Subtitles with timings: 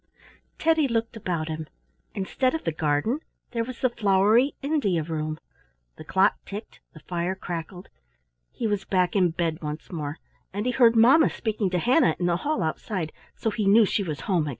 [0.57, 1.67] Teddy looked about him.
[2.15, 3.19] Instead of the garden
[3.51, 5.37] there was the flowery India room.
[5.95, 7.87] The clock ticked, the fire crackled;
[8.49, 10.17] —he was back in bed once more,
[10.51, 14.01] and he heard mamma speaking to Hannah in the hall outside, so he knew she
[14.01, 14.49] was home again.